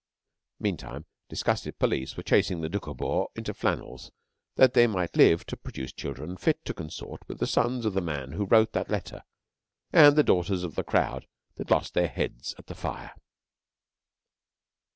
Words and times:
Meantime, 0.59 1.05
disgusted 1.29 1.77
police 1.77 2.17
were 2.17 2.23
chasing 2.23 2.61
the 2.61 2.67
Doukhobors 2.69 3.27
into 3.35 3.53
flannels 3.53 4.11
that 4.55 4.73
they 4.73 4.87
might 4.87 5.15
live 5.15 5.45
to 5.45 5.55
produce 5.55 5.93
children 5.93 6.37
fit 6.37 6.65
to 6.65 6.73
consort 6.73 7.21
with 7.27 7.37
the 7.37 7.45
sons 7.45 7.85
of 7.85 7.93
the 7.93 8.01
man 8.01 8.31
who 8.31 8.47
wrote 8.47 8.71
that 8.71 8.89
letter 8.89 9.21
and 9.93 10.15
the 10.15 10.23
daughters 10.23 10.63
of 10.63 10.73
the 10.73 10.83
crowd 10.83 11.27
that 11.57 11.69
lost 11.69 11.93
their 11.93 12.07
heads 12.07 12.55
at 12.57 12.65
the 12.65 12.73
fire. 12.73 13.13